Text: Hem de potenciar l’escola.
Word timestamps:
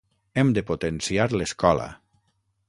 Hem 0.41 0.53
de 0.57 0.63
potenciar 0.69 1.27
l’escola. 1.35 1.87